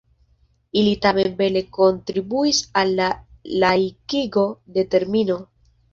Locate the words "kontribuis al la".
1.77-3.11